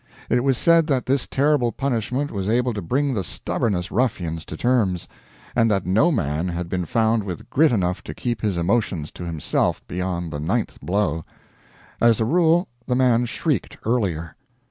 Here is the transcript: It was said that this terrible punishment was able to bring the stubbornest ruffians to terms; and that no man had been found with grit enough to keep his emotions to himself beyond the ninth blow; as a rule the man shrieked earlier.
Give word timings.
It 0.31 0.43
was 0.43 0.57
said 0.57 0.87
that 0.87 1.05
this 1.05 1.27
terrible 1.27 1.71
punishment 1.71 2.31
was 2.31 2.49
able 2.49 2.73
to 2.73 2.81
bring 2.81 3.13
the 3.13 3.23
stubbornest 3.23 3.91
ruffians 3.91 4.45
to 4.45 4.57
terms; 4.57 5.07
and 5.55 5.69
that 5.69 5.85
no 5.85 6.11
man 6.11 6.47
had 6.47 6.69
been 6.69 6.85
found 6.85 7.21
with 7.23 7.47
grit 7.51 7.71
enough 7.71 8.03
to 8.05 8.15
keep 8.15 8.41
his 8.41 8.57
emotions 8.57 9.11
to 9.11 9.25
himself 9.27 9.87
beyond 9.87 10.33
the 10.33 10.39
ninth 10.39 10.79
blow; 10.81 11.23
as 12.01 12.19
a 12.19 12.25
rule 12.25 12.67
the 12.87 12.95
man 12.95 13.25
shrieked 13.25 13.77
earlier. 13.85 14.35